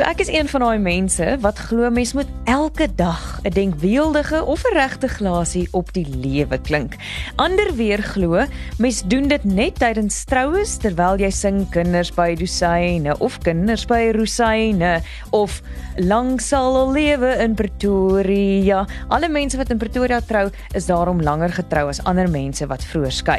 So 0.00 0.06
ek 0.08 0.22
is 0.24 0.30
een 0.32 0.48
van 0.48 0.62
daai 0.64 0.78
mense 0.80 1.24
wat 1.44 1.58
glo 1.60 1.90
mens 1.92 2.14
moet 2.16 2.28
elke 2.48 2.86
dag 2.96 3.40
'n 3.44 3.52
denkbeeldige 3.52 4.44
of 4.44 4.62
'n 4.64 4.72
regte 4.72 5.08
glasie 5.08 5.68
op 5.70 5.92
die 5.92 6.06
lewe 6.08 6.58
klink. 6.60 6.96
Ander 7.36 7.74
weer 7.76 8.02
glo 8.02 8.46
mens 8.78 9.02
doen 9.02 9.28
dit 9.28 9.44
net 9.44 9.74
tydens 9.78 10.24
troues 10.24 10.76
terwyl 10.76 11.20
jy 11.20 11.30
sing 11.30 11.68
kinders 11.68 12.14
by 12.14 12.34
dosyne 12.34 13.18
of 13.18 13.38
kinders 13.38 13.84
by 13.84 14.10
rosyne 14.16 15.02
of 15.30 15.62
lank 15.96 16.40
sal 16.40 16.76
al 16.76 16.92
lewe 16.92 17.36
in 17.36 17.54
Pretoria. 17.54 18.86
Alle 19.08 19.28
mense 19.28 19.56
wat 19.56 19.70
in 19.70 19.78
Pretoria 19.78 20.20
trou 20.20 20.50
is 20.72 20.86
daarom 20.86 21.20
langer 21.20 21.52
getrou 21.52 21.88
as 21.88 22.04
ander 22.04 22.30
mense 22.30 22.66
wat 22.66 22.84
vroeër 22.84 23.12
skei. 23.12 23.38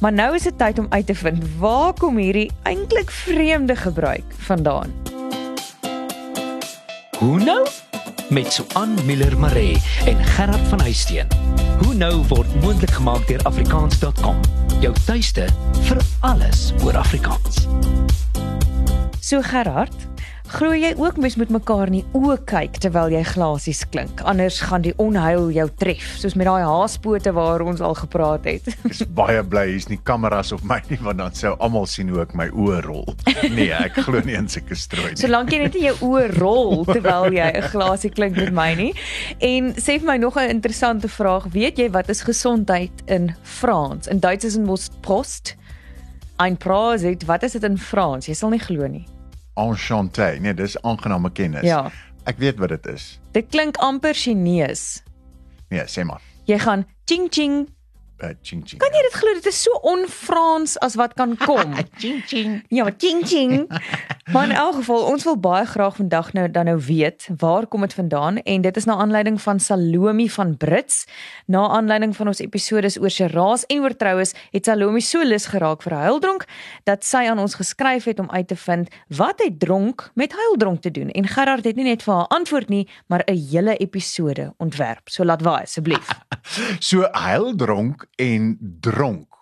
Maar 0.00 0.12
nou 0.12 0.34
is 0.34 0.42
dit 0.42 0.58
tyd 0.58 0.78
om 0.78 0.86
uit 0.90 1.06
te 1.06 1.14
vind 1.14 1.44
waar 1.58 1.92
kom 1.92 2.16
hierdie 2.16 2.50
eintlik 2.62 3.10
vreemde 3.10 3.76
gebruik 3.76 4.24
vandaan. 4.38 5.03
Hoe 7.24 7.38
nou? 7.40 7.66
Met 8.28 8.52
Suan 8.52 8.94
Miller 9.04 9.38
Maree 9.38 9.82
en 10.06 10.24
Gerard 10.24 10.68
van 10.68 10.80
Huisteen. 10.80 11.26
Hoe 11.82 11.94
nou 11.94 12.24
word 12.28 12.60
moontlik 12.60 12.90
gemaak 12.90 13.26
deur 13.26 13.40
afrikaans.com. 13.42 14.40
Jou 14.80 14.92
tuiste 15.06 15.46
vir 15.86 16.02
alles 16.20 16.74
oor 16.82 16.96
Afrikaans. 17.00 17.64
So 19.20 19.40
Gerard, 19.40 19.96
Glo 20.54 20.70
jy 20.70 20.92
ook 21.02 21.16
mens 21.18 21.34
moet 21.34 21.50
mekaar 21.50 21.90
in 21.90 21.96
die 21.96 22.04
oë 22.14 22.36
kyk 22.46 22.76
terwyl 22.78 23.10
jy 23.10 23.24
glasies 23.26 23.80
klink? 23.90 24.20
Anders 24.22 24.60
gaan 24.62 24.84
die 24.84 24.92
onheil 25.02 25.48
jou 25.50 25.64
tref, 25.80 26.12
soos 26.20 26.36
met 26.38 26.46
daai 26.46 26.62
haaspote 26.62 27.32
waar 27.34 27.64
ons 27.66 27.80
al 27.82 27.96
gepraat 27.98 28.46
het. 28.46 28.68
Ek 28.70 28.92
is 28.92 29.00
baie 29.18 29.40
bly 29.42 29.64
hier's 29.72 29.88
nie 29.90 29.98
kameras 30.06 30.52
op 30.54 30.62
my 30.62 30.78
nie 30.92 31.00
want 31.02 31.18
dan 31.18 31.34
sou 31.34 31.56
almal 31.58 31.88
sien 31.90 32.12
hoe 32.14 32.20
ek 32.22 32.36
my 32.38 32.46
oë 32.52 32.84
rol. 32.86 33.02
Nee, 33.50 33.72
ek 33.74 33.98
glo 34.06 34.20
nie 34.22 34.36
in 34.38 34.46
sulke 34.52 34.78
strooi 34.78 35.08
nie. 35.16 35.18
Solank 35.18 35.50
jy 35.50 35.58
net 35.64 35.78
in 35.80 35.88
jou 35.88 35.96
oë 36.12 36.28
rol 36.36 36.84
terwyl 36.86 37.34
jy 37.34 37.48
'n 37.50 37.66
glasie 37.72 38.12
klink 38.14 38.38
met 38.38 38.54
my 38.54 38.68
nie. 38.78 38.92
En 39.42 39.72
sê 39.74 39.98
vir 39.98 40.06
my 40.06 40.16
nog 40.22 40.38
'n 40.38 40.54
interessante 40.54 41.10
vraag, 41.10 41.50
weet 41.50 41.82
jy 41.82 41.88
wat 41.90 42.08
is 42.14 42.22
gesondheid 42.22 43.02
in 43.06 43.34
Frans? 43.42 44.06
In 44.06 44.22
Duits 44.22 44.44
is 44.44 44.54
dit 44.54 44.62
mos 44.62 44.86
Prost. 45.02 45.56
Ein 46.38 46.56
Prosit, 46.56 47.26
wat 47.26 47.42
is 47.42 47.52
dit 47.58 47.64
in 47.64 47.78
Frans? 47.78 48.26
Jy 48.26 48.34
sal 48.34 48.50
nie 48.50 48.62
glo 48.62 48.86
nie 48.86 49.06
enchanté. 49.54 50.38
Nee, 50.40 50.54
dis 50.54 50.76
aangename 50.82 51.30
kennis. 51.32 51.66
Ja. 51.66 51.90
Ek 52.24 52.38
weet 52.40 52.58
wat 52.58 52.68
dit 52.68 52.86
is. 52.94 53.18
Dit 53.36 53.50
klink 53.52 53.76
amper 53.76 54.14
Chinees. 54.14 55.02
Nee, 55.68 55.84
sê 55.90 56.04
maar. 56.06 56.22
Jy 56.48 56.58
gaan 56.60 56.84
ching 57.08 57.28
ching 57.32 57.64
uh, 58.22 58.32
ching 58.42 58.62
ching. 58.66 58.80
Kan 58.80 58.94
jy 58.94 59.02
dit 59.06 59.16
glo? 59.18 59.34
Dit 59.38 59.48
is 59.50 59.60
so 59.66 59.78
on-Frans 59.90 60.78
as 60.84 60.96
wat 61.00 61.14
kan 61.18 61.36
kom. 61.40 61.74
ching 62.00 62.22
ching. 62.28 62.60
Ja, 62.74 62.88
ching 62.98 63.24
ching. 63.26 63.64
maar 64.32 64.44
in 64.44 64.56
elk 64.56 64.74
geval, 64.74 65.02
ons 65.04 65.24
wil 65.24 65.38
baie 65.38 65.66
graag 65.66 65.96
vandag 65.96 66.32
nou 66.32 66.50
dan 66.50 66.64
nou 66.64 66.78
weet, 66.86 67.28
waar 67.36 67.66
kom 67.66 67.80
dit 67.80 67.94
vandaan? 67.94 68.38
En 68.42 68.60
dit 68.60 68.76
is 68.76 68.84
na 68.84 68.96
aanleiding 68.96 69.40
van 69.40 69.60
Salome 69.60 70.30
van 70.30 70.56
Brits. 70.56 71.04
Na 71.46 71.68
aanleiding 71.68 72.16
van 72.16 72.26
ons 72.26 72.38
episode 72.38 73.00
oor 73.00 73.10
Shiraz 73.10 73.62
en 73.62 73.80
oor 73.80 73.96
troues, 73.96 74.34
het 74.50 74.64
Salome 74.64 75.00
so 75.00 75.22
lus 75.24 75.46
geraak 75.46 75.82
vir 75.82 75.92
huildronk 75.92 76.46
dat 76.84 77.04
sy 77.04 77.26
aan 77.28 77.38
ons 77.38 77.54
geskryf 77.54 78.04
het 78.04 78.18
om 78.18 78.30
uit 78.30 78.48
te 78.48 78.56
vind 78.56 78.88
wat 79.08 79.42
het 79.44 79.60
dronk 79.60 80.10
met 80.14 80.32
huildronk 80.32 80.80
te 80.80 80.90
doen. 80.90 81.10
En 81.10 81.28
Gerard 81.28 81.64
het 81.64 81.76
nie 81.76 81.84
net 81.84 82.02
vir 82.02 82.14
haar 82.14 82.26
antwoord 82.26 82.68
nie, 82.68 82.88
maar 83.06 83.22
'n 83.26 83.36
hele 83.50 83.76
episode 83.76 84.54
ontwerp. 84.56 85.08
So 85.08 85.24
laat 85.24 85.42
waai 85.42 85.62
asseblief. 85.62 86.08
so 86.78 87.08
huildronk 87.12 88.06
en 88.16 88.58
dronk. 88.80 89.33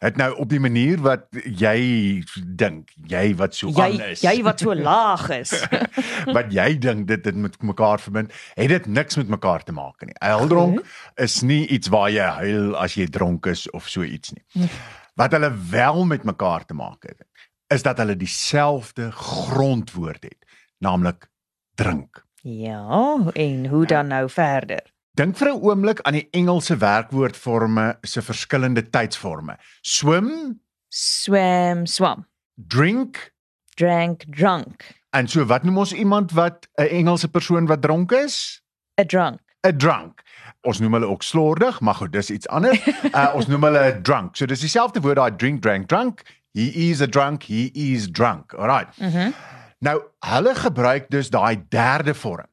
Het 0.00 0.16
nou 0.16 0.30
op 0.40 0.48
die 0.48 0.60
manier 0.60 1.00
wat 1.04 1.26
jy 1.44 2.22
dink, 2.56 2.88
jy 3.04 3.34
wat 3.36 3.52
so 3.56 3.68
jy, 3.68 3.84
aan 3.84 4.04
is. 4.14 4.22
Jy 4.24 4.38
wat 4.46 4.62
so 4.64 4.72
laag 4.74 5.26
is. 5.34 5.52
wat 6.36 6.48
jy 6.54 6.70
dink 6.80 7.04
dit 7.10 7.20
dit 7.24 7.36
met 7.36 7.58
mekaar 7.68 8.00
verbind, 8.00 8.32
het 8.56 8.72
dit 8.72 8.86
niks 8.88 9.20
met 9.20 9.28
mekaar 9.28 9.66
te 9.66 9.74
maak 9.76 10.00
nie. 10.08 10.16
Huildronk 10.24 10.80
okay. 10.80 11.26
is 11.26 11.42
nie 11.44 11.66
iets 11.76 11.92
waar 11.92 12.08
jy 12.08 12.30
huil 12.40 12.72
as 12.80 12.96
jy 12.96 13.10
dronk 13.12 13.50
is 13.52 13.66
of 13.76 13.90
so 13.92 14.06
iets 14.06 14.32
nie. 14.32 14.44
Hm. 14.56 14.72
Wat 15.20 15.36
hulle 15.36 15.52
wel 15.68 16.04
met 16.08 16.24
mekaar 16.24 16.64
te 16.64 16.74
maak 16.74 17.04
het, 17.04 17.20
is 17.68 17.84
dat 17.84 18.00
hulle 18.00 18.16
dieselfde 18.16 19.10
grondwoord 19.12 20.24
het, 20.30 20.48
naamlik 20.80 21.28
drink. 21.76 22.24
Ja, 22.40 23.20
en 23.32 23.66
hoe 23.66 23.86
dan 23.86 24.06
nou 24.06 24.30
verder? 24.32 24.89
Dink 25.18 25.36
vir 25.36 25.48
'n 25.50 25.60
oomblik 25.62 26.00
aan 26.06 26.12
die 26.12 26.28
Engelse 26.30 26.76
werkwoordforme 26.76 27.98
se 28.02 28.22
verskillende 28.22 28.90
tydsforme. 28.90 29.56
Swim, 29.82 30.60
swam, 30.88 31.86
swam. 31.86 32.26
Drink, 32.54 33.32
drank, 33.74 34.24
drunk. 34.28 34.98
En 35.10 35.28
so 35.28 35.44
wat 35.46 35.62
noem 35.62 35.78
ons 35.78 35.92
iemand 35.92 36.32
wat 36.32 36.68
'n 36.78 36.82
Engelse 36.82 37.28
persoon 37.28 37.66
wat 37.66 37.82
dronk 37.82 38.12
is? 38.12 38.62
'n 38.94 39.06
Drunk. 39.06 39.40
'n 39.66 39.76
Drunk. 39.76 40.22
Ons 40.62 40.78
noem 40.78 40.92
hulle 40.92 41.06
ook 41.06 41.22
slordig, 41.22 41.80
maar 41.80 41.94
goed, 41.94 42.12
dis 42.12 42.30
iets 42.30 42.48
anders. 42.48 42.78
Uh 43.14 43.34
ons 43.34 43.46
noem 43.46 43.62
hulle 43.62 44.00
drunk. 44.02 44.36
So 44.36 44.46
dis 44.46 44.60
dieselfde 44.60 45.00
woord 45.00 45.16
daai 45.16 45.36
drink, 45.36 45.62
drank, 45.62 45.88
drunk. 45.88 46.22
He 46.52 46.90
is 46.90 47.00
a 47.00 47.06
drunk, 47.06 47.42
he 47.42 47.70
is 47.72 48.08
drunk. 48.10 48.54
Alright. 48.54 48.96
Mhm. 48.98 49.18
Mm 49.18 49.34
nou, 49.80 50.02
hulle 50.18 50.54
gebruik 50.54 51.06
dus 51.10 51.30
daai 51.30 51.64
derde 51.68 52.14
vorm 52.14 52.46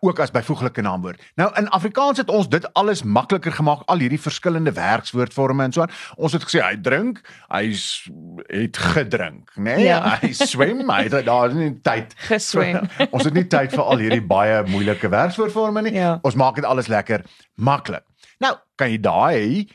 ook 0.00 0.20
as 0.22 0.30
byvoeglike 0.30 0.80
naamwoord. 0.80 1.22
Nou 1.34 1.48
in 1.58 1.68
Afrikaans 1.68 2.18
het 2.18 2.28
ons 2.28 2.48
dit 2.48 2.72
alles 2.72 3.02
makliker 3.02 3.52
gemaak, 3.52 3.82
al 3.86 3.98
hierdie 3.98 4.20
verskillende 4.20 4.72
werkswoordforme 4.72 5.62
en 5.62 5.72
so 5.72 5.82
aan. 5.82 5.94
Ons 6.16 6.36
het 6.36 6.44
gesê 6.46 6.62
hy 6.62 6.76
drink, 6.82 7.20
hy's 7.48 8.08
het 8.46 8.76
gedrink, 8.76 9.50
né? 9.56 9.74
Nee? 9.74 9.88
Ja. 9.88 10.00
Hy 10.22 10.32
swem, 10.34 10.80
hy 10.90 11.02
het 11.06 11.26
daar 11.26 11.52
nie 11.54 11.70
tyd 11.82 12.14
geswem. 12.30 12.88
ons 13.14 13.24
het 13.24 13.34
nie 13.34 13.46
tyd 13.50 13.74
vir 13.74 13.84
al 13.84 14.02
hierdie 14.02 14.24
baie 14.24 14.62
moeilike 14.68 15.10
werkswoordforme 15.12 15.82
nie. 15.86 15.94
Ja. 15.98 16.18
Ons 16.26 16.38
maak 16.38 16.58
dit 16.58 16.66
alles 16.68 16.90
lekker 16.90 17.24
maklik. 17.54 18.04
Nou, 18.42 18.54
kan 18.78 18.92
jy 18.92 19.00
daai 19.02 19.68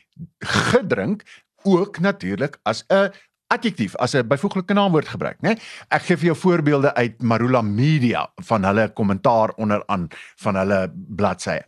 gedrink 0.72 1.23
ook 1.63 2.00
natuurlik 2.00 2.59
as 2.63 2.83
'n 2.89 3.12
adjektief 3.53 3.95
as 4.01 4.15
'n 4.15 4.27
byvoeglike 4.27 4.73
naamwoord 4.73 5.07
gebruik, 5.07 5.39
né? 5.41 5.57
Ek 5.89 6.01
gee 6.07 6.17
vir 6.17 6.33
jou 6.33 6.35
voorbeelde 6.35 6.93
uit 6.95 7.21
Marula 7.21 7.61
Media 7.61 8.27
van 8.41 8.63
hulle 8.65 8.89
kommentaar 8.93 9.53
onderaan 9.57 10.09
van 10.43 10.55
hulle 10.55 10.91
bladsye. 10.93 11.63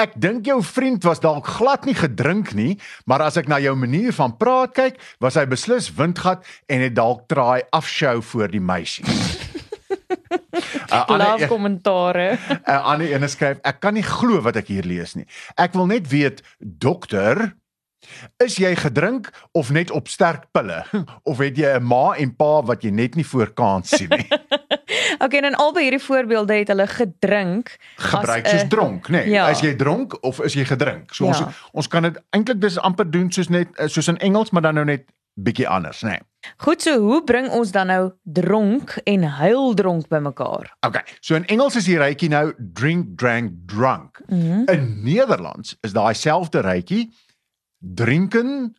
Ek 0.00 0.12
dink 0.16 0.46
jou 0.46 0.62
vriend 0.62 1.04
was 1.04 1.20
dalk 1.20 1.46
glad 1.46 1.84
nie 1.84 1.94
gedrink 1.94 2.54
nie, 2.54 2.78
maar 3.04 3.22
as 3.22 3.36
ek 3.36 3.48
na 3.48 3.58
jou 3.60 3.76
manier 3.76 4.12
van 4.12 4.36
praat 4.36 4.72
kyk, 4.72 5.00
was 5.20 5.34
hy 5.34 5.44
beslis 5.46 5.90
windgat 5.94 6.44
en 6.68 6.80
het 6.80 6.94
dalk 6.94 7.28
draai 7.28 7.62
afshow 7.70 8.22
voor 8.22 8.48
die 8.48 8.60
meisie. 8.60 9.04
Uh, 10.90 11.04
Love 11.06 11.46
kommentare. 11.46 12.38
'n 12.38 12.70
uh, 12.70 12.84
Ander 12.86 13.12
ene 13.12 13.28
skryf: 13.28 13.58
Ek 13.62 13.80
kan 13.80 13.94
nie 13.94 14.06
glo 14.06 14.40
wat 14.42 14.56
ek 14.58 14.70
hier 14.70 14.86
lees 14.86 15.14
nie. 15.14 15.26
Ek 15.58 15.74
wil 15.78 15.86
net 15.90 16.08
weet, 16.10 16.42
dokter, 16.58 17.54
Is 18.44 18.56
jy 18.56 18.72
gedrink 18.76 19.28
of 19.52 19.70
net 19.70 19.90
op 19.90 20.08
sterk 20.08 20.46
pille 20.52 20.84
of 21.30 21.38
het 21.38 21.56
jy 21.56 21.76
'n 21.78 21.84
ma 21.84 22.14
en 22.16 22.34
pa 22.36 22.62
wat 22.62 22.82
jy 22.82 22.90
net 22.90 23.14
nie 23.14 23.26
voor 23.26 23.52
kans 23.52 23.88
sien 23.88 24.08
nie? 24.08 24.28
okay, 25.24 25.40
en 25.40 25.54
albei 25.54 25.82
hierdie 25.82 26.02
voorbeelde 26.02 26.54
het 26.54 26.68
hulle 26.68 26.86
gedrink. 26.86 27.76
Gebruik 27.96 28.46
soos 28.46 28.68
dronk, 28.68 29.08
nê? 29.08 29.24
Nee. 29.24 29.30
Ja. 29.36 29.48
Is 29.50 29.60
jy 29.60 29.74
dronk 29.76 30.16
of 30.24 30.40
is 30.40 30.54
jy 30.54 30.64
gedrink? 30.64 31.14
So 31.14 31.24
ja. 31.24 31.30
ons 31.30 31.62
ons 31.72 31.88
kan 31.88 32.02
dit 32.02 32.20
eintlik 32.30 32.60
dis 32.60 32.78
amper 32.78 33.10
doen 33.10 33.30
soos 33.32 33.48
net 33.48 33.68
eh, 33.76 33.88
soos 33.88 34.08
in 34.08 34.18
Engels, 34.18 34.50
maar 34.50 34.62
dan 34.62 34.74
nou 34.74 34.84
net 34.84 35.08
bietjie 35.34 35.68
anders, 35.68 36.02
nê? 36.02 36.18
Nee. 36.18 36.26
Goed, 36.64 36.82
so 36.82 36.96
hoe 36.98 37.20
bring 37.24 37.50
ons 37.52 37.70
dan 37.72 37.90
nou 37.92 38.12
dronk 38.24 38.94
en 39.04 39.24
huildronk 39.36 40.08
bymekaar? 40.08 40.70
Okay, 40.86 41.02
so 41.20 41.36
in 41.36 41.44
Engels 41.52 41.76
is 41.76 41.84
die 41.84 41.98
rytjie 42.00 42.30
nou 42.32 42.52
drink, 42.56 43.12
drank, 43.20 43.52
drunk. 43.68 44.22
Mm 44.26 44.40
-hmm. 44.40 44.64
In 44.72 45.00
Nederlands 45.04 45.76
is 45.80 45.92
daai 45.92 46.14
selfde 46.14 46.60
rytjie 46.64 47.10
drinken 47.80 48.76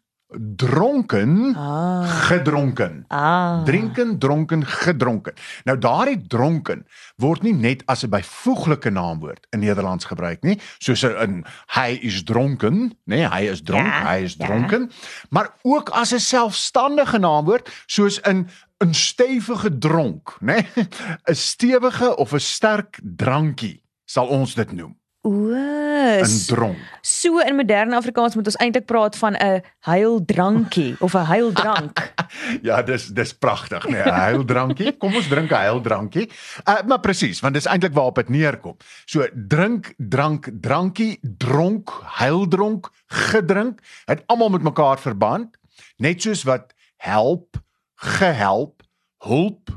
dronken 0.55 1.55
ah. 1.55 2.07
gedronken 2.07 3.05
ah. 3.07 3.63
drinken 3.63 4.19
dronken 4.19 4.65
gedronken 4.65 5.33
nou 5.63 5.77
daardie 5.77 6.21
dronken 6.27 6.85
word 7.15 7.43
nie 7.43 7.53
net 7.53 7.83
as 7.85 8.03
'n 8.03 8.09
byvoeglike 8.09 8.89
naamwoord 8.89 9.47
in 9.51 9.59
Nederlands 9.59 10.05
gebruik 10.05 10.43
nie 10.43 10.59
soos 10.79 11.03
in 11.03 11.43
hy 11.75 11.99
is 12.01 12.23
dronken 12.23 12.95
nê 13.03 13.15
nee, 13.15 13.27
hy 13.27 13.51
is 13.51 13.61
dronk 13.61 13.91
ja, 13.91 14.07
hy 14.07 14.23
is 14.23 14.35
ja. 14.39 14.45
dronken 14.45 14.91
maar 15.29 15.51
ook 15.63 15.89
as 15.89 16.13
'n 16.13 16.19
selfstandige 16.19 17.19
naamwoord 17.19 17.67
soos 17.85 18.19
in 18.19 18.47
'n 18.79 18.93
stewige 18.93 19.77
dronk 19.77 20.37
nê 20.39 20.63
nee? 20.75 20.87
'n 21.27 21.35
stewige 21.35 22.15
of 22.15 22.33
'n 22.33 22.39
sterk 22.39 22.99
drankie 23.03 23.83
sal 24.05 24.27
ons 24.27 24.55
dit 24.55 24.71
noem 24.71 25.00
O, 25.23 25.53
'n 25.53 26.45
dronk. 26.47 26.77
So 27.01 27.39
in 27.39 27.55
moderne 27.55 27.95
Afrikaans 27.95 28.35
moet 28.35 28.45
ons 28.45 28.57
eintlik 28.57 28.85
praat 28.85 29.17
van 29.17 29.35
'n 29.37 29.61
huildrankie 29.79 30.95
of 30.99 31.13
'n 31.13 31.25
huildrank. 31.29 32.13
ja, 32.67 32.81
dis 32.81 33.05
dis 33.07 33.33
pragtig, 33.33 33.87
nee, 33.87 34.01
'n 34.01 34.09
huildrankie. 34.33 34.97
Kom 34.97 35.15
ons 35.15 35.27
drink 35.27 35.51
'n 35.51 35.65
huildrankie. 35.69 36.29
Uh, 36.65 36.81
maar 36.87 36.99
presies, 36.99 37.39
want 37.39 37.53
dis 37.53 37.65
eintlik 37.65 37.93
waarop 37.93 38.15
dit 38.15 38.29
neerkom. 38.29 38.77
So 39.05 39.27
drink, 39.47 39.93
drank, 39.97 40.49
drankie, 40.61 41.19
dronk, 41.21 41.89
huildronk, 42.17 42.89
gedrink, 43.05 43.79
het 44.05 44.23
almal 44.25 44.49
met 44.49 44.63
mekaar 44.63 44.99
verband, 44.99 45.57
net 45.97 46.21
soos 46.21 46.43
wat 46.43 46.73
help, 46.97 47.61
gehelp, 47.95 48.81
hulp, 49.17 49.69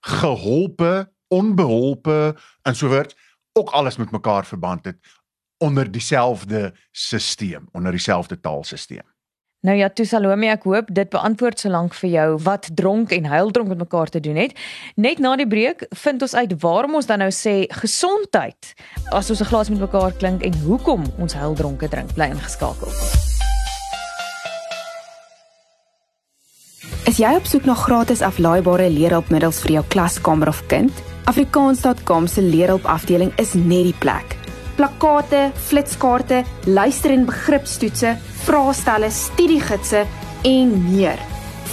geholpe 0.00 1.10
onbeholpe 1.30 2.36
en 2.62 2.76
sovoorts 2.76 3.16
ook 3.60 3.70
alles 3.70 3.96
met 3.96 4.10
mekaar 4.10 4.46
verband 4.46 4.84
het 4.84 4.98
onder 5.60 5.90
dieselfde 5.90 6.72
stelsel, 6.90 7.60
onder 7.72 7.92
dieselfde 7.92 8.40
taalstelsel. 8.40 9.04
Nou 9.60 9.76
ja, 9.76 9.90
toe 9.92 10.06
Salome, 10.08 10.48
ek 10.48 10.62
hoop 10.64 10.88
dit 10.96 11.08
beantwoord 11.12 11.60
solank 11.60 11.92
vir 11.98 12.08
jou 12.14 12.28
wat 12.46 12.70
dronk 12.78 13.10
en 13.12 13.26
huildronk 13.28 13.68
met 13.68 13.82
mekaar 13.82 14.08
te 14.08 14.20
doen 14.24 14.38
het. 14.40 14.54
Net 14.96 15.20
na 15.20 15.34
die 15.36 15.48
breek 15.48 15.84
vind 16.00 16.24
ons 16.24 16.34
uit 16.34 16.54
waarom 16.62 16.96
ons 16.96 17.08
dan 17.10 17.20
nou 17.20 17.28
sê 17.28 17.66
gesondheid 17.82 18.72
as 19.12 19.28
ons 19.28 19.42
'n 19.44 19.50
glas 19.52 19.68
met 19.68 19.84
mekaar 19.84 20.16
klink 20.16 20.42
en 20.42 20.56
hoekom 20.64 21.04
ons 21.18 21.34
huildronke 21.34 21.88
drink. 21.88 22.14
Bly 22.14 22.32
ingeskakel. 22.32 22.88
Is 27.04 27.18
jy 27.18 27.34
op 27.36 27.44
soek 27.44 27.64
na 27.64 27.74
gratis 27.74 28.22
aflaaibare 28.22 28.88
leerhulpmiddels 28.88 29.60
vir 29.60 29.72
jou 29.72 29.84
klaskamer 29.88 30.48
of 30.48 30.66
kind? 30.66 31.09
Afrikaans.com 31.30 32.26
se 32.26 32.42
leerhulp 32.42 32.86
afdeling 32.90 33.30
is 33.38 33.52
net 33.54 33.84
die 33.86 33.94
plek. 34.02 34.34
Plakkate, 34.74 35.50
flitskaarte, 35.68 36.42
luister- 36.66 37.12
en 37.14 37.24
begripstoetse 37.24 38.16
vraestelle, 38.42 39.10
studiegidse 39.10 40.06
en 40.42 40.72
meer. 40.90 41.18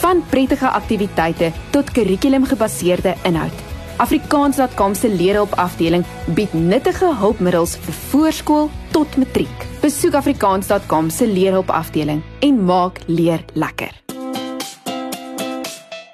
Van 0.01 0.21
prettige 0.29 0.67
aktiwiteite 0.67 1.51
tot 1.71 1.91
kurrikulumgebaseerde 1.91 3.15
inhoud. 3.23 3.63
Afrikaans.com 3.97 4.93
se 4.93 5.09
leerhulp 5.09 5.53
afdeling 5.57 6.05
bied 6.35 6.53
nuttige 6.53 7.09
hulpmiddels 7.15 7.77
vir 7.77 7.93
voorskool 7.93 8.69
tot 8.91 9.17
matriek. 9.17 9.65
Besoek 9.81 10.13
afrikaans.com 10.13 11.09
se 11.09 11.25
leerhulp 11.27 11.69
afdeling 11.69 12.21
en 12.39 12.61
maak 12.65 12.99
leer 13.07 13.41
lekker. 13.53 14.03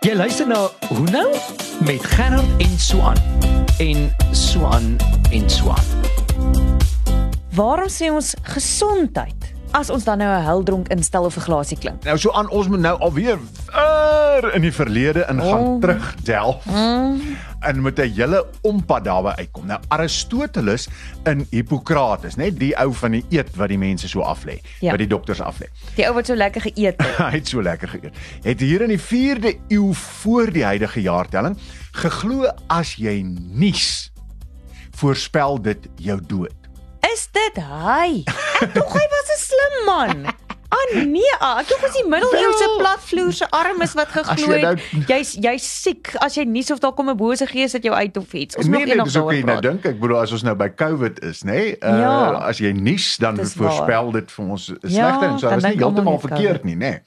Jy 0.04 0.16
luister 0.16 0.48
na 0.48 0.70
Hoe 0.88 1.10
nou 1.12 1.28
met 1.86 2.06
Gerard 2.06 2.46
en 2.58 2.80
Swan 2.80 3.16
en 3.78 4.16
Swan 4.32 4.96
en 5.32 5.50
Swan. 5.50 5.84
Waarom 7.54 7.90
sê 7.90 8.10
ons 8.12 8.34
gesondheid 8.42 9.43
as 9.74 9.90
ons 9.90 10.04
dan 10.06 10.18
nou 10.18 10.30
'n 10.30 10.44
heldronk 10.44 10.88
instel 10.88 11.24
of 11.26 11.36
'n 11.36 11.42
glasie 11.42 11.78
klink. 11.78 12.04
Nou 12.04 12.18
so 12.18 12.32
aan 12.32 12.50
ons 12.50 12.68
moet 12.68 12.80
nou 12.80 13.00
alweer 13.00 13.40
ver 13.66 14.54
in 14.54 14.62
die 14.62 14.74
verlede 14.74 15.26
ingaan 15.30 15.66
oh. 15.66 15.80
terug 15.82 16.16
delf. 16.24 16.66
Mm. 16.66 17.22
En 17.60 17.82
met 17.82 17.98
'n 18.00 18.14
hele 18.14 18.46
ompad 18.62 19.04
daarby 19.04 19.30
uitkom. 19.30 19.66
Nou 19.66 19.80
Aristoteles 19.88 20.88
in 21.24 21.48
Hippokrates, 21.50 22.36
net 22.36 22.60
die 22.60 22.78
ou 22.78 22.94
van 22.94 23.12
die 23.12 23.26
eet 23.30 23.56
wat 23.56 23.68
die 23.68 23.78
mense 23.78 24.08
so 24.08 24.22
aflê, 24.22 24.62
ja. 24.80 24.90
wat 24.90 24.98
die 25.00 25.08
dokters 25.08 25.42
aflê. 25.42 25.68
Die 25.96 26.06
ou 26.06 26.14
wat 26.14 26.26
so 26.26 26.36
lekker 26.36 26.62
geëet 26.62 27.02
het. 27.02 27.18
Hy 27.32 27.38
het 27.38 27.48
so 27.48 27.62
lekker 27.62 27.88
geëet. 27.88 28.16
Het 28.44 28.60
hier 28.60 28.82
in 28.82 28.90
die 28.90 29.02
4de 29.02 29.58
eeu 29.68 29.94
voor 29.94 30.52
die 30.52 30.64
huidige 30.64 31.02
jaartelling 31.02 31.58
geglo 31.92 32.50
as 32.68 32.96
jy 32.96 33.22
nies 33.54 34.12
voorspel 34.96 35.62
dit 35.62 35.90
jou 35.96 36.20
dood 36.28 36.63
dit 37.34 37.60
hy? 37.62 38.24
Ek 38.62 38.74
dink 38.74 38.96
hy 38.96 39.06
was 39.18 39.30
'n 39.34 39.42
slim 39.42 39.76
man. 39.90 40.34
Ah 40.74 41.06
nee, 41.06 41.34
ah, 41.38 41.60
ek 41.62 41.70
dink 41.70 41.84
ons 41.86 41.96
die 42.00 42.06
middeleeuse 42.10 42.68
platvloerse 42.80 43.48
arm 43.54 43.84
is 43.86 43.94
wat 43.98 44.10
geglo 44.14 44.56
het. 44.56 44.64
Nou, 44.66 45.04
jy's 45.10 45.34
jy's 45.38 45.66
siek 45.84 46.14
as 46.24 46.38
jy 46.38 46.46
nie 46.50 46.64
of 46.74 46.82
daar 46.82 46.96
kom 46.98 47.12
'n 47.12 47.18
bose 47.18 47.46
gees 47.50 47.76
uit 47.76 47.84
jou 47.86 47.94
uit 47.94 48.18
of 48.18 48.34
iets. 48.34 48.58
Ons 48.58 48.68
nee, 48.68 48.80
moet 48.80 48.90
eendag 48.90 49.12
daaroor. 49.12 49.34
Nee, 49.34 49.44
nou 49.44 49.60
dink 49.62 49.86
ek 49.86 50.00
bedoel 50.02 50.22
as 50.24 50.32
ons 50.32 50.46
nou 50.48 50.56
by 50.58 50.70
COVID 50.74 51.22
is, 51.30 51.44
nê? 51.44 51.52
Nee, 51.52 51.76
uh, 51.78 52.00
ja, 52.00 52.32
as 52.50 52.58
jy 52.58 52.72
nies 52.74 53.18
dan 53.18 53.38
voorspel 53.38 54.12
dit 54.12 54.32
vir 54.32 54.46
ons 54.46 54.66
slegter 54.66 55.28
ja, 55.28 55.30
en 55.30 55.40
so 55.40 55.50
is 55.50 55.64
nie 55.64 55.78
heeltemal 55.78 56.20
verkeerd 56.20 56.64
nie, 56.64 56.76
nê? 56.76 56.94
Nee. 56.98 57.02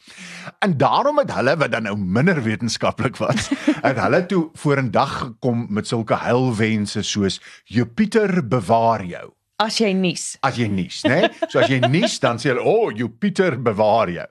En 0.62 0.76
daarom 0.78 1.18
het 1.18 1.32
hulle 1.34 1.56
wat 1.56 1.72
dan 1.72 1.82
nou 1.82 1.96
minder 1.96 2.42
wetenskaplik 2.42 3.16
was, 3.16 3.50
het 3.88 3.98
hulle 3.98 4.26
toe 4.26 4.50
vorendag 4.54 5.18
gekom 5.18 5.66
met 5.70 5.86
sulke 5.86 6.14
heilwense 6.22 7.02
soos 7.02 7.40
Jupiter 7.64 8.46
bewaar 8.46 9.04
jou. 9.04 9.32
As 9.56 9.78
jy 9.80 9.92
nies. 9.96 10.36
As 10.44 10.58
jy 10.60 10.68
nies, 10.68 11.00
né? 11.06 11.20
Nee? 11.20 11.48
So 11.48 11.60
as 11.62 11.70
jy 11.72 11.80
nies, 11.88 12.18
dan 12.20 12.36
sê 12.36 12.52
hulle, 12.52 12.64
"O, 12.64 12.86
oh, 12.86 12.90
Jupiter 12.92 13.56
bewaar 13.56 14.10
jou." 14.10 14.26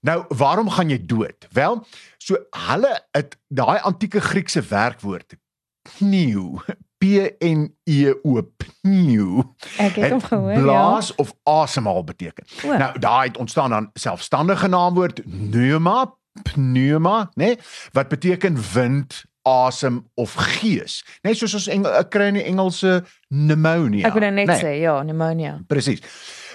Nou, 0.00 0.24
waarom 0.28 0.68
gaan 0.70 0.90
jy 0.90 0.98
dood? 1.06 1.46
Wel, 1.52 1.86
so 2.18 2.36
hulle 2.68 2.92
het 3.16 3.36
daai 3.48 3.80
antieke 3.80 4.20
Griekse 4.20 4.62
werkwoord 4.62 5.38
pneu, 5.86 6.60
P 6.98 7.04
N 7.44 7.66
E 7.84 8.12
O 8.22 8.42
pneu. 8.42 9.42
Ek 9.78 9.96
het 10.00 10.10
hom 10.14 10.22
gehoor, 10.22 10.52
ja. 10.52 10.60
Blaas 10.60 11.14
of 11.14 11.32
asemhaal 11.42 12.04
beteken. 12.04 12.46
O. 12.64 12.76
Nou, 12.76 12.98
daai 12.98 13.28
het 13.28 13.36
ontstaan 13.36 13.70
dan 13.70 13.90
selfstandige 13.94 14.68
naamwoord 14.68 15.22
pneuma, 15.24 16.14
pneuma, 16.52 17.30
né? 17.34 17.44
Nee? 17.44 17.58
Wat 17.92 18.08
beteken 18.08 18.58
wind, 18.72 19.24
asem 19.46 20.02
of 20.18 20.34
gees. 20.58 21.00
Net 21.24 21.38
soos 21.38 21.54
ons 21.58 21.68
Engel 21.72 21.94
kry 22.10 22.30
in 22.32 22.40
die 22.40 22.46
Engelse 22.50 22.98
pneumonia. 23.30 24.08
Ek 24.10 24.18
wil 24.18 24.28
net 24.30 24.50
nee. 24.50 24.58
sê 24.60 24.74
ja, 24.82 24.98
pneumonia. 25.04 25.60
Presies. 25.70 26.02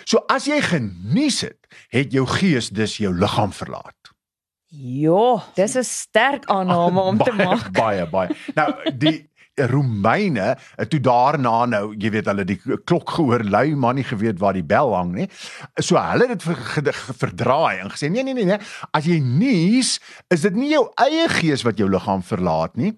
So 0.06 0.26
as 0.32 0.48
jy 0.50 0.60
genies 0.66 1.42
het, 1.46 1.60
het 1.94 2.14
jou 2.14 2.26
gees 2.28 2.72
dus 2.76 2.98
jou 3.00 3.14
liggaam 3.16 3.54
verlaat. 3.56 3.96
Ja, 4.72 5.44
dis 5.56 5.76
'n 5.76 5.84
sterk 5.84 6.46
aanname 6.46 7.02
om 7.02 7.18
te 7.18 7.32
maak. 7.32 7.72
Baie 7.72 8.08
baie. 8.08 8.36
Nou 8.56 8.72
die 8.96 9.31
Romeine 9.56 10.56
toe 10.90 11.00
daarna 11.04 11.66
nou 11.70 11.84
jy 12.00 12.12
weet 12.14 12.30
hulle 12.32 12.46
die 12.48 12.60
klok 12.88 13.18
gehoor 13.18 13.44
lui 13.44 13.76
maar 13.76 13.94
nie 13.98 14.06
geweet 14.08 14.40
waar 14.40 14.56
die 14.58 14.66
bel 14.66 14.96
hang 14.96 15.14
nie. 15.16 15.28
So 15.76 16.00
hulle 16.00 16.30
het 16.32 16.46
dit 16.86 16.96
verdraai 17.20 17.82
en 17.84 17.92
gesê 17.92 18.10
nee 18.12 18.24
nee 18.24 18.38
nee 18.38 18.48
nee 18.48 18.60
as 18.96 19.06
jy 19.06 19.20
nies 19.20 19.98
is 20.32 20.48
dit 20.48 20.56
nie 20.56 20.72
jou 20.74 20.86
eie 21.04 21.28
gees 21.30 21.66
wat 21.68 21.80
jou 21.82 21.90
liggaam 21.92 22.24
verlaat 22.24 22.78
nie 22.80 22.96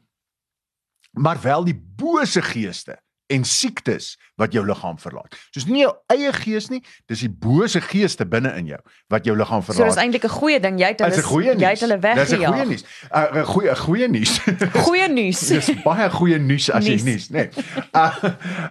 maar 1.14 1.42
wel 1.42 1.66
die 1.66 1.78
bose 1.78 2.42
geeste 2.42 2.98
en 3.28 3.44
siektes 3.44 4.18
wat 4.36 4.54
jou 4.54 4.66
liggaam 4.66 4.98
verlaat. 5.00 5.36
Soos 5.52 5.66
nie 5.70 5.84
jou 5.84 5.92
eie 6.12 6.32
gees 6.34 6.70
nie, 6.70 6.82
dis 7.10 7.24
die 7.26 7.30
bose 7.30 7.82
geeste 7.82 8.26
binne 8.30 8.52
in 8.60 8.68
jou 8.74 8.80
wat 9.14 9.28
jou 9.28 9.36
liggaam 9.38 9.64
verlaat. 9.64 9.80
So 9.80 9.96
dis 9.96 10.02
eintlik 10.04 10.26
'n 10.26 10.36
goeie 10.36 10.60
ding, 10.60 10.80
jy 10.80 10.92
het 10.94 11.00
hulle 11.00 11.56
jy 11.60 11.70
het 11.70 11.80
hulle 11.86 12.00
weggejaag. 12.00 12.28
Dis 12.28 12.38
'n 12.40 12.46
goeie 12.54 12.66
nuus. 12.66 12.84
'n 12.84 13.38
uh, 13.38 13.46
Goeie 13.54 13.76
goeie 13.76 14.08
nuus. 14.08 14.40
Goeie 14.86 15.08
nuus. 15.10 15.40
dis 15.54 15.72
baie 15.84 16.10
goeie 16.10 16.40
nuus 16.40 16.72
as 16.72 16.86
jy 16.86 16.98
nuus, 17.04 17.30
nê. 17.30 17.50
Nee. 17.50 17.50
Uh, 17.92 18.16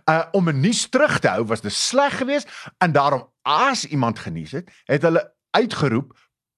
uh 0.09 0.25
om 0.33 0.49
'n 0.49 0.61
nuus 0.61 0.89
terug 0.89 1.19
te 1.19 1.29
hou 1.29 1.45
was 1.45 1.61
dit 1.61 1.73
sleg 1.73 2.17
geweest 2.17 2.49
en 2.79 2.93
daarom 2.93 3.29
as 3.43 3.87
iemand 3.87 4.19
genies 4.19 4.53
het, 4.53 4.71
het 4.85 5.03
hulle 5.03 5.33
uitgeroep 5.51 6.13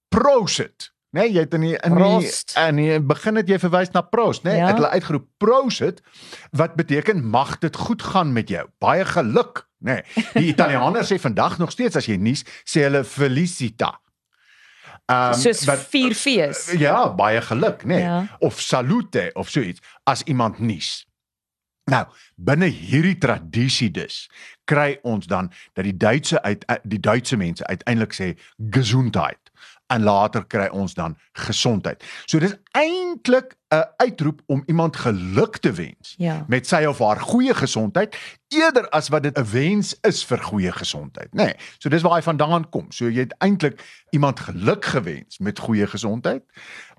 prosit. 0.09 0.94
Nee, 1.15 1.31
jy 1.31 1.45
het 1.45 1.53
in 1.55 1.63
die, 1.63 1.75
in 1.87 1.95
die, 1.95 2.31
in 2.59 2.79
die 2.81 2.95
begin 3.07 3.39
het 3.39 3.47
jy 3.47 3.57
verwys 3.61 3.93
na 3.95 4.01
Prost, 4.03 4.43
né? 4.43 4.51
Nee? 4.51 4.59
Ja. 4.59 4.71
Het 4.71 4.81
hulle 4.81 4.91
uitgeroep 4.97 5.27
Prosit 5.39 6.01
wat 6.51 6.75
beteken 6.75 7.23
mag 7.31 7.55
dit 7.63 7.75
goed 7.75 8.03
gaan 8.03 8.33
met 8.35 8.51
jou. 8.51 8.65
Baie 8.83 9.05
geluk, 9.07 9.63
né? 9.79 10.01
Nee. 10.01 10.25
Die 10.33 10.49
Italianers 10.51 11.13
sê 11.13 11.19
vandag 11.21 11.55
nog 11.61 11.71
steeds 11.71 11.95
as 11.95 12.09
jy 12.11 12.17
nies, 12.19 12.43
sê 12.67 12.83
hulle 12.89 13.05
felicita. 13.07 13.93
Um 15.05 15.37
soos 15.39 15.63
wat, 15.69 15.87
vier 15.93 16.17
fees. 16.17 16.65
Ja, 16.81 17.07
baie 17.15 17.39
geluk, 17.47 17.87
né? 17.87 17.95
Nee? 17.95 18.03
Ja. 18.03 18.19
Of 18.43 18.59
salute 18.59 19.29
of 19.39 19.49
so 19.53 19.63
iets 19.63 19.83
as 20.03 20.25
iemand 20.27 20.59
nies. 20.59 21.05
Nou, 21.91 22.03
binne 22.35 22.67
hierdie 22.73 23.15
tradisie 23.21 23.91
dus 23.93 24.25
kry 24.65 24.97
ons 25.05 25.29
dan 25.29 25.51
dat 25.77 25.85
die 25.85 25.95
Duitse 25.95 26.41
uit 26.41 26.65
die 26.83 26.99
Duitse 26.99 27.37
mense 27.37 27.63
uiteindelik 27.69 28.15
sê 28.17 28.33
gesondheid 28.73 29.44
en 29.87 30.03
later 30.03 30.45
kry 30.49 30.67
ons 30.73 30.93
dan 30.93 31.17
gesondheid. 31.45 32.03
So 32.25 32.39
dis 32.39 32.55
eintlik 32.71 33.55
'n 33.73 33.83
uitroep 33.97 34.41
om 34.45 34.63
iemand 34.65 34.95
geluk 34.95 35.57
te 35.57 35.71
wens 35.71 36.15
ja. 36.17 36.45
met 36.47 36.67
sy 36.67 36.85
of 36.85 36.99
haar 36.99 37.19
goeie 37.19 37.53
gesondheid 37.53 38.17
eerder 38.47 38.89
as 38.89 39.09
wat 39.09 39.23
dit 39.23 39.37
'n 39.37 39.51
wens 39.51 39.95
is 40.01 40.25
vir 40.25 40.37
goeie 40.37 40.71
gesondheid, 40.71 41.29
nê. 41.33 41.43
Nee, 41.43 41.55
so 41.77 41.89
dis 41.89 42.01
waar 42.01 42.15
hy 42.15 42.21
vandaan 42.21 42.69
kom. 42.69 42.91
So 42.91 43.09
jy 43.09 43.19
het 43.19 43.35
eintlik 43.37 43.81
iemand 44.09 44.39
geluk 44.39 44.85
gewens 44.85 45.37
met 45.37 45.59
goeie 45.59 45.87
gesondheid, 45.87 46.43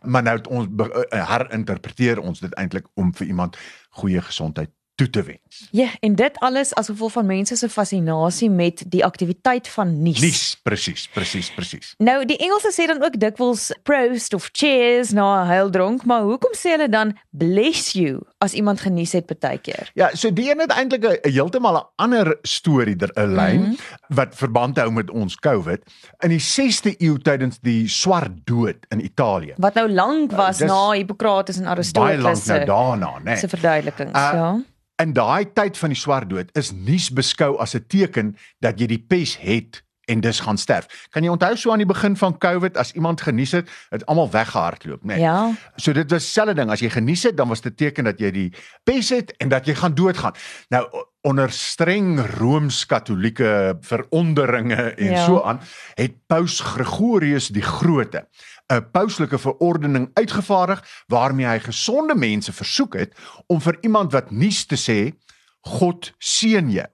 maar 0.02 0.22
nou 0.22 0.40
ons 0.48 0.68
eh, 1.10 1.28
herinterpreteer 1.28 2.18
ons 2.18 2.40
dit 2.40 2.54
eintlik 2.54 2.86
om 2.94 3.14
vir 3.14 3.26
iemand 3.26 3.56
goeie 3.90 4.22
gesondheid 4.22 4.70
toe 4.96 5.10
te 5.10 5.22
wens. 5.22 5.68
Ja, 5.70 5.88
en 6.00 6.14
dit 6.14 6.38
alles 6.38 6.74
as 6.74 6.88
gevolg 6.88 7.12
van 7.12 7.26
mense 7.26 7.56
se 7.56 7.68
fascinasie 7.68 8.48
met 8.50 8.82
die 8.88 9.04
aktiwiteit 9.04 9.68
van 9.68 9.92
nuus. 10.02 10.20
Nuus, 10.20 10.44
presies, 10.64 11.06
presies, 11.12 11.50
presies. 11.54 11.94
Nou, 11.98 12.24
die 12.28 12.36
Engelse 12.40 12.72
sê 12.72 12.86
dan 12.88 13.04
ook 13.04 13.18
dikwels 13.20 13.68
prost 13.84 14.34
of 14.34 14.48
cheers 14.52 15.12
na 15.12 15.44
'n 15.44 15.46
heildronk, 15.52 16.04
maar 16.04 16.22
hoekom 16.24 16.56
sê 16.56 16.76
hulle 16.76 16.88
dan 16.88 17.12
bless 17.30 17.92
you 17.92 18.20
as 18.38 18.52
iemand 18.52 18.80
genies 18.80 19.12
het 19.12 19.26
partykeer? 19.26 19.90
Ja, 19.94 20.10
so 20.14 20.32
die 20.32 20.50
een 20.50 20.60
het 20.60 20.72
eintlik 20.72 21.04
'n 21.04 21.30
heeltemal 21.30 21.76
'n 21.76 21.86
ander 21.96 22.38
storie 22.42 22.96
der 22.96 23.10
'n 23.14 23.34
lyn 23.34 23.60
mm 23.60 23.64
-hmm. 23.64 23.76
wat 24.08 24.34
verband 24.34 24.76
hou 24.76 24.90
met 24.90 25.10
ons 25.10 25.36
COVID 25.36 25.80
in 26.18 26.28
die 26.28 26.40
6de 26.40 26.94
eeu 26.98 27.18
tydens 27.18 27.58
die 27.60 27.88
swart 27.88 28.32
dood 28.44 28.76
in 28.88 29.04
Italië. 29.04 29.54
Wat 29.56 29.74
nou 29.74 29.92
lank 29.92 30.32
was 30.32 30.60
uh, 30.60 30.68
na 30.68 30.90
Hippokrates 30.90 31.56
en 31.56 31.66
Aristoteles. 31.66 32.22
Baie 32.22 32.32
lank 32.32 32.44
nou 32.44 32.64
daarna, 32.64 33.18
né? 33.18 33.24
Nee. 33.24 33.36
Se 33.36 33.48
verduidelikings, 33.48 34.18
uh, 34.18 34.30
ja. 34.32 34.56
In 35.02 35.12
daai 35.12 35.52
tyd 35.52 35.76
van 35.76 35.92
die 35.92 35.98
swart 35.98 36.30
dood 36.30 36.52
is 36.56 36.72
nuus 36.72 37.10
beskou 37.12 37.56
as 37.60 37.74
'n 37.74 37.84
teken 37.86 38.36
dat 38.60 38.80
jy 38.80 38.86
die 38.86 39.04
pes 39.08 39.36
het 39.36 39.82
en 40.06 40.20
dis 40.20 40.40
gaan 40.40 40.58
sterf. 40.58 40.86
Kan 41.10 41.22
jy 41.22 41.30
onthou 41.30 41.56
so 41.56 41.72
aan 41.72 41.82
die 41.82 41.88
begin 41.88 42.16
van 42.16 42.38
COVID 42.38 42.76
as 42.76 42.92
iemand 42.92 43.20
genies 43.20 43.52
het, 43.52 43.70
het 43.90 44.06
almal 44.06 44.30
weggehardloop, 44.30 45.02
né? 45.02 45.06
Nee. 45.06 45.20
Ja. 45.20 45.52
So 45.76 45.92
dit 45.92 46.10
was 46.10 46.32
selfde 46.32 46.54
ding, 46.54 46.70
as 46.70 46.80
jy 46.80 46.90
genies 46.94 47.22
het, 47.26 47.36
dan 47.36 47.48
was 47.48 47.60
dit 47.60 47.76
teken 47.76 48.04
dat 48.04 48.22
jy 48.22 48.30
die 48.30 48.48
pes 48.86 49.10
het 49.10 49.34
en 49.42 49.48
dat 49.48 49.66
jy 49.66 49.74
gaan 49.74 49.94
doodgaan. 49.94 50.34
Nou 50.68 50.86
onder 51.26 51.50
streng 51.50 52.20
rooms-katolieke 52.38 53.78
veronderinge 53.80 54.94
en 54.94 55.10
ja. 55.10 55.24
so 55.24 55.42
aan, 55.42 55.60
het 55.98 56.14
Paus 56.26 56.60
Gregorius 56.60 57.48
die 57.48 57.64
Grote 57.66 58.28
'n 58.72 58.90
pauslike 58.90 59.38
verordening 59.38 60.10
uitgevaardig 60.14 61.04
waarmee 61.06 61.46
hy 61.46 61.58
gesonde 61.58 62.14
mense 62.14 62.52
versoek 62.52 62.94
het 62.94 63.14
om 63.46 63.60
vir 63.60 63.78
iemand 63.80 64.12
wat 64.12 64.30
nuus 64.30 64.64
te 64.66 64.76
sê, 64.76 65.14
God 65.60 66.12
seën 66.18 66.70
jou. 66.70 66.86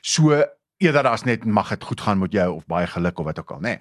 So 0.00 0.44
eerder 0.76 1.06
as 1.06 1.24
net 1.24 1.44
mag 1.44 1.68
dit 1.68 1.84
goed 1.84 2.00
gaan 2.00 2.18
met 2.18 2.32
jou 2.32 2.54
of 2.54 2.66
baie 2.66 2.86
geluk 2.86 3.18
of 3.18 3.24
wat 3.24 3.38
ook 3.38 3.50
al, 3.50 3.60
nê. 3.60 3.76
Nee. 3.78 3.80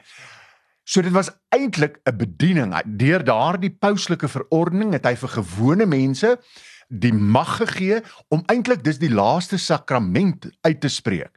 So 0.88 1.04
dit 1.04 1.12
was 1.12 1.30
eintlik 1.52 2.00
'n 2.06 2.18
bediening. 2.18 2.74
Deur 2.86 3.24
daardie 3.24 3.76
pauslike 3.76 4.28
verordening 4.28 4.94
het 4.94 5.06
hy 5.06 5.16
vir 5.16 5.30
gewone 5.30 5.86
mense 5.86 6.40
die 6.88 7.14
mag 7.14 7.58
gegee 7.60 8.00
om 8.34 8.44
eintlik 8.52 8.84
dis 8.86 9.00
die 9.02 9.12
laaste 9.12 9.60
sakrament 9.60 10.48
uit 10.62 10.80
te 10.82 10.92
spreek 10.92 11.34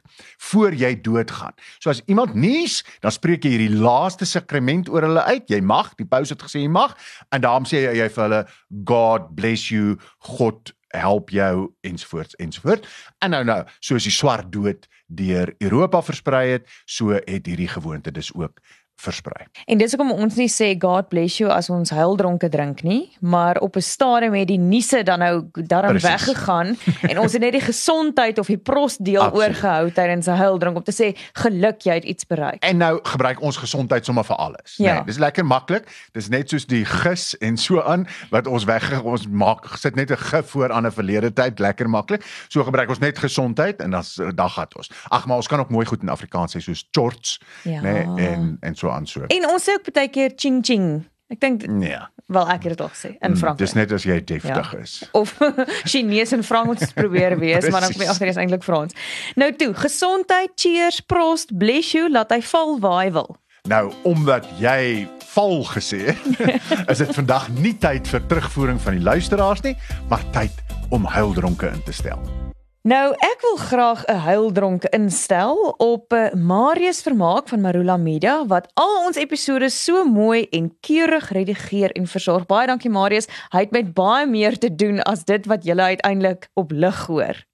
voor 0.49 0.75
jy 0.75 0.93
doodgaan. 1.03 1.55
So 1.79 1.91
as 1.91 2.01
iemand 2.05 2.35
nies, 2.35 2.81
dan 3.03 3.11
spreek 3.11 3.45
jy 3.45 3.55
hierdie 3.55 3.79
laaste 3.81 4.27
sakrament 4.27 4.89
oor 4.91 5.07
hulle 5.07 5.23
uit. 5.27 5.49
Jy 5.51 5.61
mag, 5.63 5.93
die 5.99 6.07
paus 6.07 6.31
het 6.31 6.43
gesê 6.43 6.63
jy 6.63 6.71
mag 6.71 6.95
en 7.31 7.43
daarom 7.43 7.67
sê 7.67 7.85
jy, 7.85 7.97
jy 8.01 8.11
vir 8.11 8.23
hulle 8.27 8.43
God 8.87 9.31
bless 9.35 9.71
you, 9.71 9.97
God 10.37 10.73
help 10.91 11.31
jou 11.31 11.71
ensvoorts 11.87 12.35
ensvoort. 12.35 12.87
En 13.23 13.31
nou 13.35 13.43
nou, 13.47 13.61
soos 13.79 14.07
die 14.07 14.13
swart 14.13 14.51
dood 14.51 14.87
deur 15.07 15.53
Europa 15.59 16.01
versprei 16.03 16.45
het, 16.55 16.67
so 16.85 17.15
het 17.15 17.47
hierdie 17.47 17.69
gewoonte 17.71 18.11
dus 18.11 18.31
ook 18.35 18.59
versprei. 19.01 19.45
En 19.65 19.79
dis 19.79 19.93
hoekom 19.93 20.11
ons 20.13 20.37
nie 20.37 20.49
sê 20.51 20.71
God 20.79 21.09
bless 21.09 21.39
you 21.41 21.49
as 21.51 21.69
ons 21.73 21.91
huildronke 21.95 22.49
drink 22.53 22.83
nie, 22.85 23.09
maar 23.19 23.57
op 23.65 23.75
'n 23.75 23.81
stadium 23.81 24.33
het 24.33 24.47
die 24.47 24.59
nuuse 24.59 25.03
dan 25.03 25.19
nou 25.19 25.49
darm 25.53 25.97
weggegaan 25.99 26.75
en 27.09 27.19
ons 27.19 27.33
het 27.33 27.41
net 27.41 27.51
die 27.51 27.65
gesondheid 27.65 28.39
of 28.39 28.47
die 28.47 28.57
prost 28.57 29.03
deel 29.05 29.31
oorgehou 29.33 29.91
tydens 29.91 30.27
'n 30.27 30.37
huildronk 30.37 30.77
om 30.77 30.83
te 30.83 30.93
sê 30.93 31.17
geluk 31.33 31.81
jy 31.81 31.93
het 31.93 32.03
iets 32.03 32.25
bereik. 32.25 32.63
En 32.63 32.77
nou 32.77 32.99
gebruik 33.03 33.41
ons 33.41 33.57
gesondheid 33.57 34.05
sommer 34.05 34.23
vir 34.23 34.35
alles, 34.35 34.75
ja. 34.77 34.93
nee. 34.93 35.03
Dis 35.05 35.17
lekker 35.17 35.45
maklik. 35.45 35.89
Dis 36.11 36.29
net 36.29 36.49
soos 36.49 36.65
die 36.65 36.85
gis 36.85 37.37
en 37.37 37.57
so 37.57 37.81
aan 37.81 38.07
wat 38.29 38.47
ons 38.47 38.63
weg 38.63 39.03
ons 39.03 39.27
maak 39.27 39.65
sit 39.77 39.95
net 39.95 40.11
'n 40.11 40.17
gif 40.17 40.45
voor 40.49 40.71
aan 40.71 40.85
'n 40.85 40.91
verlede 40.91 41.33
tyd, 41.33 41.59
lekker 41.59 41.89
maklik. 41.89 42.23
So 42.47 42.63
gebruik 42.63 42.89
ons 42.89 42.99
net 42.99 43.17
gesondheid 43.17 43.81
en 43.81 43.91
dan 43.91 44.03
dan 44.35 44.49
gaan 44.49 44.67
ons. 44.77 44.89
Ag 45.09 45.25
maar 45.25 45.37
ons 45.37 45.47
kan 45.47 45.59
ook 45.59 45.69
mooi 45.69 45.85
goed 45.85 46.01
in 46.01 46.09
Afrikaans 46.09 46.55
sê 46.55 46.59
soos 46.59 46.87
chorts, 46.91 47.39
ja. 47.63 47.81
nee, 47.81 48.03
en 48.27 48.57
en 48.59 48.75
so 48.75 48.90
aan 48.91 49.07
so. 49.07 49.27
En 49.27 49.47
ons 49.49 49.63
sê 49.63 49.77
ook 49.77 49.91
baie 49.93 50.11
keer 50.11 50.33
ching 50.35 50.61
ching. 50.65 50.89
Ek 51.31 51.39
dink 51.39 51.67
nee. 51.67 51.99
Wel 52.31 52.47
ek 52.47 52.63
het 52.63 52.73
dit 52.75 52.81
al 52.83 52.91
gesê 52.93 53.09
in 53.11 53.33
mm, 53.33 53.37
Frankryk. 53.39 53.59
Dis 53.59 53.75
net 53.75 53.91
as 53.91 54.05
jy 54.07 54.17
deftig 54.23 54.71
ja. 54.71 54.79
is. 54.79 54.93
Of 55.17 55.33
Chinese 55.91 56.35
en 56.35 56.43
Frans 56.47 56.93
probeer 56.95 57.35
wees, 57.39 57.67
maar 57.69 57.83
dan 57.83 57.91
kom 57.91 58.05
jy 58.05 58.09
agter 58.11 58.31
dis 58.31 58.39
eintlik 58.39 58.63
Frans. 58.63 58.95
Nou 59.39 59.51
toe, 59.59 59.73
gesondheid, 59.75 60.55
cheers, 60.55 61.01
prost, 61.03 61.51
bless 61.57 61.91
you, 61.95 62.07
laat 62.11 62.31
hy 62.31 62.39
val 62.53 62.77
waar 62.83 62.99
hy 63.03 63.09
wil. 63.19 63.35
Nou, 63.69 63.91
omdat 64.07 64.47
jy 64.59 65.07
val 65.35 65.59
gesê, 65.69 66.15
is 66.91 67.03
dit 67.03 67.15
vandag 67.19 67.49
nie 67.59 67.75
tyd 67.77 68.07
vir 68.09 68.23
terugvoering 68.31 68.79
van 68.81 68.97
die 68.97 69.05
luisteraars 69.05 69.65
nie, 69.67 69.75
maar 70.09 70.23
tyd 70.35 70.63
om 70.89 71.05
huildronke 71.07 71.69
in 71.71 71.83
te 71.87 71.95
stel. 71.95 72.40
Nou, 72.81 73.11
ek 73.13 73.43
wil 73.45 73.57
graag 73.61 74.05
'n 74.09 74.17
huildronk 74.25 74.83
instel 74.83 75.75
op 75.77 76.13
eh, 76.13 76.33
Marius 76.33 77.01
Vermaak 77.01 77.47
van 77.47 77.61
Marula 77.61 77.97
Media 77.97 78.45
wat 78.45 78.71
al 78.73 79.05
ons 79.05 79.15
episode 79.15 79.69
so 79.69 80.03
mooi 80.03 80.47
en 80.49 80.77
keurig 80.79 81.29
redigeer 81.29 81.91
en 81.91 82.07
versorg. 82.07 82.45
Baie 82.45 82.67
dankie 82.67 82.89
Marius. 82.89 83.27
Hy 83.49 83.59
het 83.59 83.71
met 83.71 83.93
baie 83.93 84.25
meer 84.25 84.57
te 84.57 84.75
doen 84.75 85.01
as 85.01 85.23
dit 85.23 85.45
wat 85.45 85.63
jy 85.63 85.77
uiteindelik 85.77 86.49
op 86.53 86.71
lig 86.71 87.05
hoor. 87.05 87.45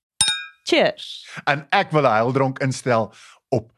Cheers. 0.63 1.27
En 1.43 1.67
ek 1.69 1.91
wil 1.91 2.07
'n 2.07 2.24
huildronk 2.24 2.60
instel 2.60 3.12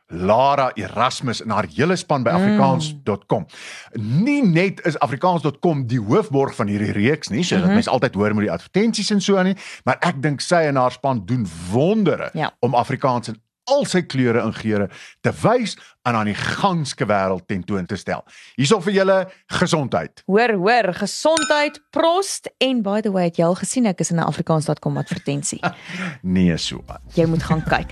Lara 0.09 0.71
Erasmus 0.73 1.43
en 1.43 1.53
haar 1.53 1.67
hele 1.75 1.95
span 1.95 2.23
by 2.25 2.33
afrikaans.com. 2.33 3.45
Mm. 3.93 4.23
Nie 4.23 4.41
net 4.45 4.81
is 4.85 4.97
afrikaans.com 4.99 5.85
die 5.87 6.01
hoofborg 6.01 6.55
van 6.57 6.67
hierdie 6.67 6.91
reeks 6.97 7.29
nie, 7.29 7.43
so 7.43 7.55
dat 7.55 7.63
mm 7.63 7.65
-hmm. 7.67 7.73
mense 7.73 7.89
altyd 7.89 8.15
hoor 8.15 8.33
met 8.35 8.47
die 8.47 8.51
advertensies 8.51 9.11
en 9.11 9.21
so 9.21 9.37
aan 9.37 9.45
nie, 9.45 9.57
maar 9.83 9.97
ek 9.99 10.21
dink 10.21 10.41
sy 10.41 10.65
en 10.69 10.75
haar 10.75 10.91
span 10.91 11.25
doen 11.25 11.47
wondere 11.71 12.29
ja. 12.33 12.51
om 12.59 12.73
Afrikaans 12.73 13.27
in 13.27 13.41
al 13.69 13.85
sy 13.85 14.01
kleure 14.01 14.41
en 14.41 14.53
geure 14.53 14.89
te 15.21 15.33
wys 15.43 15.77
en 16.09 16.15
aan 16.15 16.29
die 16.29 16.37
ganske 16.37 17.05
wêreld 17.05 17.45
tentoon 17.47 17.85
te 17.85 17.97
stel. 17.99 18.23
Hierso 18.57 18.79
vir 18.81 18.95
julle 18.95 19.17
gesondheid. 19.59 20.23
Hoor, 20.31 20.53
hoor, 20.61 20.91
gesondheid, 20.97 21.79
prost 21.93 22.49
en 22.63 22.81
by 22.85 23.01
the 23.05 23.11
way, 23.13 23.27
het 23.29 23.39
jy 23.39 23.45
al 23.45 23.57
gesien 23.59 23.89
ek 23.89 24.01
is 24.01 24.11
in 24.11 24.17
'n 24.17 24.25
afrikaans.com 24.25 24.97
advertensie. 24.97 25.59
nee, 26.37 26.57
so. 26.57 26.83
Jy 27.13 27.25
moet 27.25 27.43
gaan 27.43 27.63
kyk. 27.63 27.91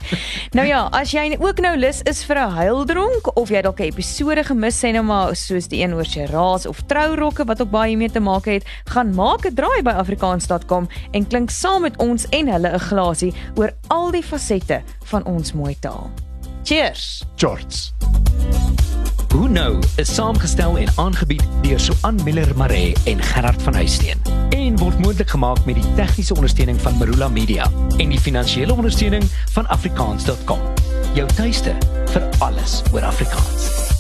nou 0.58 0.66
ja, 0.68 0.88
as 0.92 1.12
jy 1.12 1.38
ook 1.40 1.60
nou 1.60 1.76
lus 1.78 2.02
is 2.10 2.24
vir 2.24 2.40
'n 2.40 2.52
huildronk 2.52 3.38
of 3.38 3.50
jy 3.50 3.62
dalk 3.62 3.80
'n 3.80 3.92
episode 3.92 4.44
gemis 4.44 4.82
het 4.82 4.94
nou 4.94 5.04
maar 5.04 5.36
soos 5.36 5.68
die 5.68 5.84
een 5.84 5.94
oor 5.94 6.06
sy 6.06 6.26
raas 6.26 6.66
of 6.66 6.82
trourokke 6.88 7.46
wat 7.46 7.62
ook 7.62 7.70
baie 7.70 7.98
mee 7.98 8.10
te 8.10 8.20
maak 8.20 8.46
het, 8.46 8.66
gaan 8.86 9.14
maak 9.14 9.46
'n 9.46 9.54
draai 9.54 9.82
by 9.84 9.92
afrikaans.com 9.92 10.88
en 11.12 11.28
klink 11.28 11.50
saam 11.50 11.82
met 11.82 11.98
ons 11.98 12.26
en 12.30 12.48
hulle 12.48 12.74
'n 12.74 12.80
glasie 12.80 13.34
oor 13.56 13.72
al 13.88 14.12
die 14.12 14.24
fasette 14.24 14.82
van 15.08 15.26
ons 15.26 15.54
mooi 15.54 15.76
taal. 15.80 16.12
Cheers. 16.64 17.24
George. 17.36 17.92
Who 19.28 19.48
know 19.48 19.84
is 19.96 20.14
saamgestel 20.14 20.78
en 20.78 20.88
aangebied 20.96 21.44
deur 21.62 21.80
Suan 21.80 22.20
Miller 22.24 22.58
Maree 22.58 22.96
en 23.06 23.24
Gerard 23.24 23.62
van 23.62 23.74
Huisteen 23.74 24.22
en 24.50 24.78
word 24.78 25.00
moontlik 25.00 25.30
gemaak 25.30 25.66
met 25.66 25.76
die 25.76 25.94
tegniese 25.96 26.36
ondersteuning 26.36 26.82
van 26.82 26.98
Marula 26.98 27.28
Media 27.28 27.70
en 27.98 28.10
die 28.10 28.20
finansiële 28.20 28.74
ondersteuning 28.74 29.24
van 29.52 29.68
afrikaans.com. 29.68 30.60
Jou 31.14 31.28
tuiste 31.36 31.76
vir 32.14 32.30
alles 32.40 32.82
oor 32.92 33.06
Afrikaans. 33.06 33.97